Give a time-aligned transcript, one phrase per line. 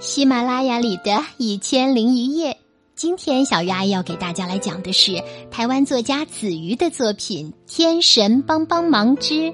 [0.00, 2.56] 喜马拉雅里的一千零一夜，
[2.94, 9.52] 今天小鱼阿姨要给大家来讲的是台湾作家子瑜的作品《天神帮帮忙之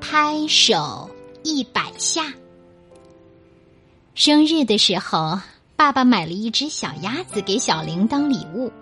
[0.00, 1.10] 拍手
[1.42, 2.22] 一百下》。
[4.14, 5.38] 生日的时候，
[5.76, 8.72] 爸爸买了一只小鸭子给小玲当礼物，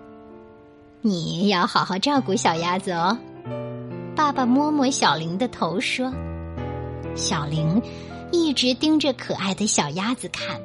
[1.01, 3.17] 你要好好照顾小鸭子哦。
[4.15, 6.09] 爸爸摸摸小玲的头说
[7.13, 7.81] ：“小玲。”
[8.31, 10.61] 一直盯着可爱的小鸭子看，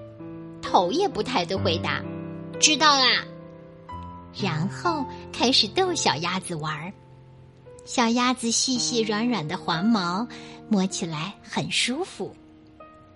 [0.61, 2.03] 头也不抬的回答
[2.61, 3.25] ：“知道啦。”
[4.37, 6.93] 然后开始逗小鸭子玩儿。
[7.85, 10.27] 小鸭子细细软软的黄毛，
[10.69, 12.35] 摸起来很舒服。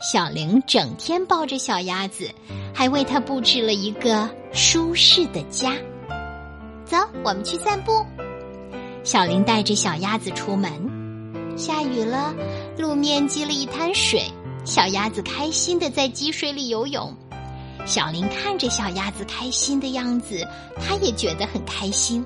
[0.00, 2.30] 小玲整天抱着小鸭子，
[2.74, 5.74] 还为它布置了一个舒适的家。
[6.84, 8.06] 走，我们去散步。
[9.02, 10.70] 小玲带着小鸭子出门。
[11.56, 12.32] 下雨了，
[12.78, 14.30] 路面积了一滩水。
[14.68, 17.10] 小鸭子开心的在积水里游泳，
[17.86, 20.46] 小林看着小鸭子开心的样子，
[20.78, 22.22] 他也觉得很开心。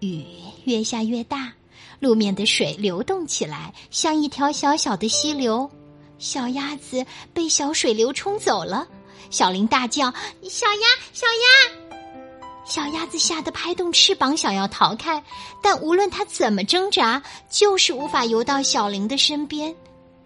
[0.00, 0.24] 雨
[0.64, 1.52] 越下越大，
[2.00, 5.70] 路面的水流动起来，像一条小小的溪流。
[6.18, 8.88] 小鸭子被小水流冲走了，
[9.28, 10.10] 小林大叫
[10.48, 11.98] ：“小鸭，小鸭！”
[12.64, 15.22] 小鸭子吓得拍动翅膀想要逃开，
[15.62, 19.74] 但无论它怎么挣扎，就是无法游到小林的身边。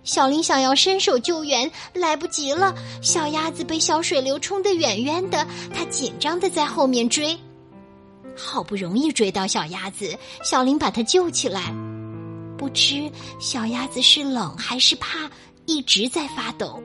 [0.07, 2.73] 小林想要伸手救援，来不及了。
[3.03, 7.37] 小鸭子被小水流冲得远远的，它紧张的在后面追。
[8.37, 11.75] 好不容易追到小鸭子，小林把它救起来。
[12.57, 15.29] 不知小鸭子是冷还是怕，
[15.67, 16.81] 一直在发抖。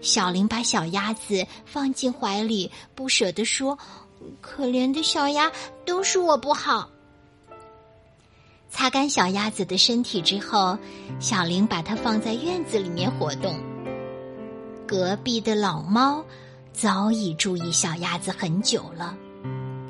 [0.00, 3.78] 小林把小鸭子放进怀里，不舍得说
[4.40, 5.52] ：“可怜的小鸭，
[5.84, 6.88] 都是我不好。”
[8.70, 10.78] 擦干小鸭子的身体之后，
[11.18, 13.58] 小玲把它放在院子里面活动。
[14.86, 16.24] 隔壁的老猫
[16.72, 19.14] 早已注意小鸭子很久了，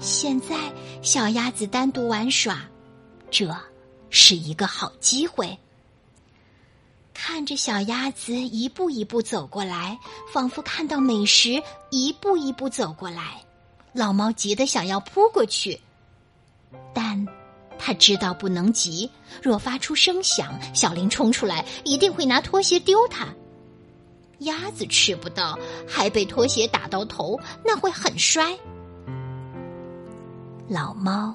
[0.00, 0.56] 现在
[1.03, 2.62] 小鸭子单独玩耍，
[3.31, 3.54] 这
[4.09, 5.56] 是一个好机会。
[7.15, 9.99] 看着小鸭子一步一步走过来，
[10.33, 13.44] 仿佛看到美食一步一步走过来，
[13.93, 15.78] 老猫急得想要扑过去，
[16.94, 17.00] 但。
[17.82, 19.10] 他知道不能急，
[19.42, 23.26] 若发出声响，小林冲出来一定会拿拖鞋丢他。
[24.41, 25.58] 鸭子吃不到，
[25.88, 28.56] 还被拖鞋打到头，那会很摔。
[30.68, 31.34] 老猫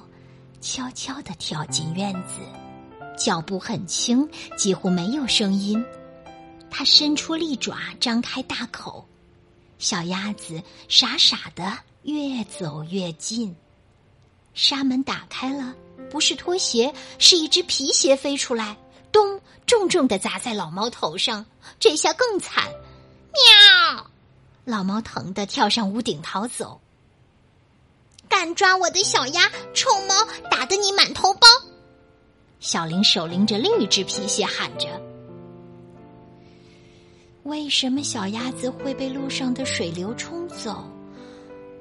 [0.60, 2.40] 悄悄地跳进院子，
[3.18, 4.26] 脚步很轻，
[4.56, 5.84] 几乎没有声音。
[6.70, 9.06] 它伸出利爪，张开大口，
[9.78, 13.54] 小鸭子傻傻的越走越近。
[14.56, 15.72] 纱门打开了。
[16.10, 18.76] 不是拖鞋，是一只皮鞋飞出来，
[19.10, 21.44] 咚，重重的砸在老猫头上。
[21.80, 22.64] 这下更惨，
[23.32, 24.10] 喵！
[24.64, 26.80] 老猫疼得跳上屋顶逃走。
[28.28, 30.14] 敢抓我的小鸭，臭猫，
[30.50, 31.46] 打得你满头包！
[32.60, 34.88] 小林手拎着另一只皮鞋喊着
[37.42, 40.84] ：“为什么小鸭子会被路上的水流冲走？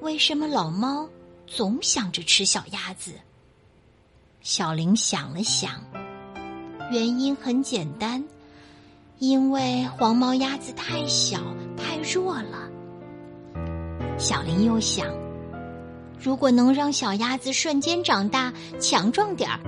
[0.02, 1.08] 为什么老猫
[1.48, 3.12] 总想着吃小鸭子？”
[4.42, 5.82] 小林想了想，
[6.92, 8.24] 原因很简单，
[9.18, 11.40] 因为黄毛鸭子太小
[11.76, 12.70] 太弱了。
[14.20, 15.08] 小林又想，
[16.20, 19.60] 如果能让小鸭子瞬间长大强壮点儿，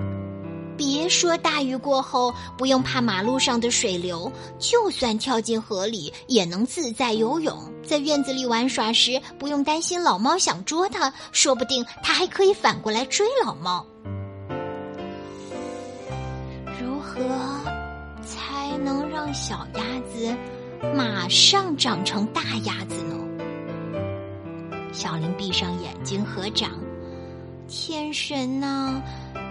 [0.77, 13.85] 别说大雨过后不用怕马路上的水流，就算跳进河里也能自在游泳，在院子里玩耍时不用担心老猫想捉它，说不定它还可以反过来追老猫。
[16.79, 17.19] 如何
[18.23, 19.81] 才能让小鸭
[20.13, 20.35] 子
[20.95, 23.15] 马上长成大鸭子呢？
[24.93, 26.71] 小林闭上眼睛合掌，
[27.67, 29.01] 天神呐，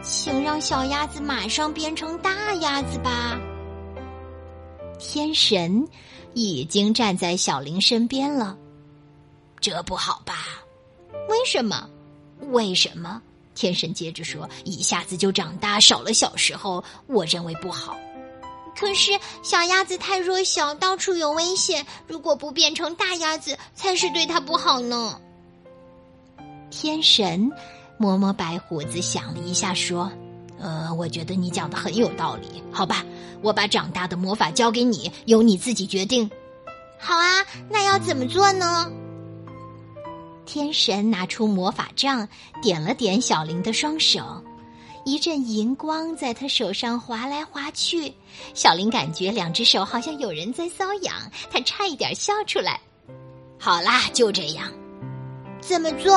[0.06, 3.36] 请让小鸭子马上变成大鸭子吧！
[5.00, 5.86] 天神
[6.32, 8.56] 已经站在小林身边了，
[9.60, 10.34] 这不好吧？
[11.28, 11.88] 为什么？
[12.52, 13.20] 为什么？
[13.56, 17.96] 天神接着说：“一下子就长大，少了小时候，我认为不好。
[18.78, 19.10] 可是
[19.42, 21.84] 小鸭子太弱小，到处有危险。
[22.06, 25.20] 如果不变成大鸭子，才是对它不好呢。”
[26.70, 27.50] 天神
[27.98, 30.10] 摸摸白胡子，想了一下，说
[30.60, 32.62] ：“呃，我觉得你讲的很有道理。
[32.70, 33.04] 好吧，
[33.42, 36.30] 我把长大的魔法交给你，由你自己决定。
[36.98, 38.90] 好啊，那要怎么做呢？”
[40.46, 42.28] 天神拿出魔法杖，
[42.62, 44.22] 点了点小林的双手，
[45.04, 48.14] 一阵银光在他手上划来划去。
[48.54, 51.14] 小林感觉两只手好像有人在搔痒，
[51.50, 52.80] 他差一点笑出来。
[53.58, 54.70] 好啦，就这样。
[55.60, 56.14] 怎么做？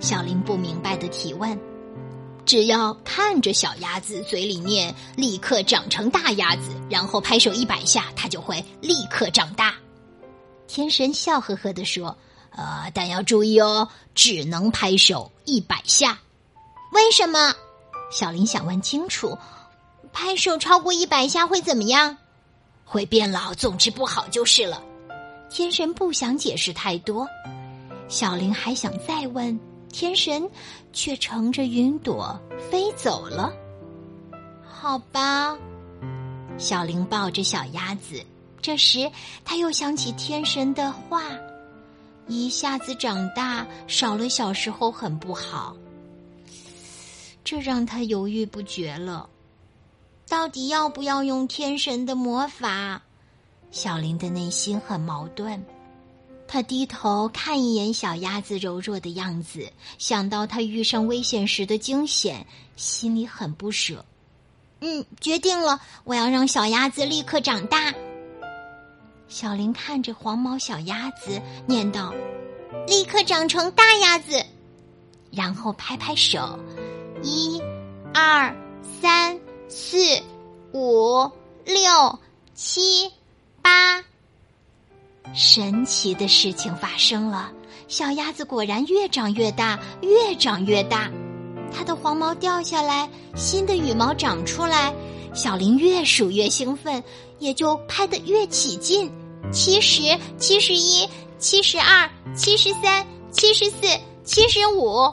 [0.00, 1.58] 小林不明白的提问。
[2.44, 9.74] 只要看着小鸭子嘴里念“立刻长成大鸭子”，然后拍手一百下，它就会立刻长大。
[10.66, 12.16] 天神笑呵呵地说
[12.56, 16.18] ：“呃，但要注意哦，只能拍手一百下。
[16.92, 17.54] 为什么？”
[18.10, 19.36] 小林想问清楚。
[20.10, 22.16] 拍手超过一百下会怎么样？
[22.84, 23.52] 会变老。
[23.52, 24.82] 总之不好就是了。
[25.50, 27.26] 天神不想解释太多。
[28.08, 29.58] 小林还想再问。
[29.90, 30.48] 天神
[30.92, 32.38] 却乘着云朵
[32.70, 33.52] 飞走了。
[34.62, 35.56] 好吧，
[36.56, 38.24] 小林抱着小鸭子。
[38.60, 39.10] 这时，
[39.44, 41.22] 他又想起天神的话：
[42.26, 45.76] 一下子长大，少了小时候很不好。
[47.42, 49.28] 这让他犹豫不决了。
[50.28, 53.00] 到底要不要用天神的魔法？
[53.70, 55.64] 小林的内心很矛盾。
[56.48, 64.02] 他低头看一眼小鸭子柔弱的样子，想到他遇上危险时的惊险，心里很不舍。
[64.80, 67.92] 嗯，决定了，我要让小鸭子立刻长大。
[69.28, 72.14] 小林看着黄毛小鸭子，念道
[72.88, 74.42] ：“立刻长成大鸭子。”
[75.30, 76.58] 然后拍拍手
[77.22, 77.60] ：“一、
[78.14, 78.56] 二、
[79.02, 79.98] 三、四、
[80.72, 81.30] 五、
[81.66, 82.18] 六、
[82.54, 83.12] 七、
[83.60, 84.02] 八。”
[85.34, 87.52] 神奇的事情发生了，
[87.86, 91.10] 小鸭子果然越长越大，越长越大。
[91.72, 94.94] 它的黄毛掉下来，新的羽毛长出来。
[95.34, 97.02] 小林越数越兴奋，
[97.38, 99.12] 也就拍得越起劲。
[99.52, 100.02] 七十、
[100.38, 101.08] 七十一、
[101.38, 103.76] 七十二、七十三、七十四、
[104.24, 105.12] 七十五。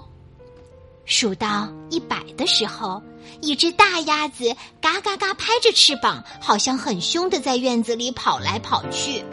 [1.06, 3.00] 数到一百的时候，
[3.42, 9.24] 一只大鸭子嘎嘎嘎拍着翅膀，好像很凶的在院子里跑来跑去。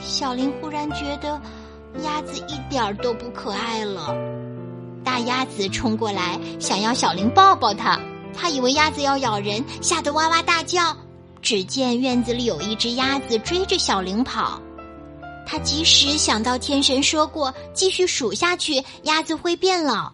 [0.00, 1.40] 小林忽然觉得，
[2.02, 4.14] 鸭子一点儿都不可爱了。
[5.04, 7.98] 大鸭子冲过来，想要小林抱抱它。
[8.34, 10.96] 他以为鸭子要咬人，吓得哇哇大叫。
[11.40, 14.60] 只见院子里有一只鸭子追着小林跑。
[15.46, 20.12] 他及时想到天神说过，继续数下去，鸭子会变老。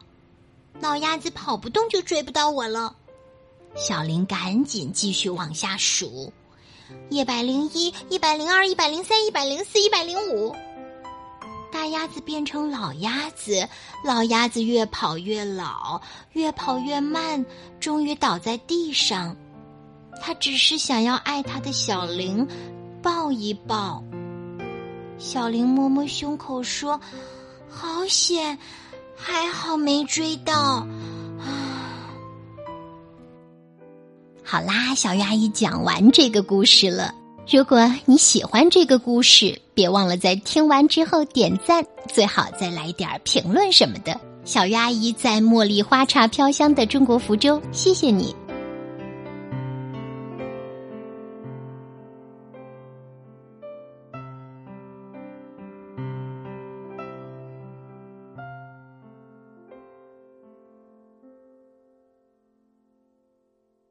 [0.78, 2.94] 老鸭子跑不动，就追不到我了。
[3.74, 6.30] 小林赶紧继续往下数。
[7.10, 10.54] 一百零一，一百零二，一百零三，一百零四，一百零五。
[11.70, 13.66] 大鸭子变成老鸭子，
[14.04, 16.00] 老鸭子越跑越老，
[16.32, 17.44] 越跑越慢，
[17.80, 19.34] 终于倒在地上。
[20.20, 22.46] 他只是想要爱他的小灵
[23.02, 24.02] 抱一抱。
[25.18, 27.00] 小灵摸摸胸口说
[27.70, 28.58] ：“好险，
[29.16, 30.86] 还好没追到。”
[34.44, 37.14] 好啦，小鱼阿姨讲完这个故事了。
[37.50, 44.20] 如果你喜欢这个故事，别忘了在听完之后点赞，最好再来点评论什么的。
[44.44, 48.34] 小鱼阿姨在茉莉花茶飘香的中国福州，谢谢你。